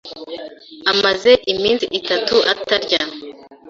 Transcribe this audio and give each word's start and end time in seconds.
amaze 0.91 1.31
iminsi 1.53 1.85
itatu 1.99 2.35
atarya. 2.53 3.01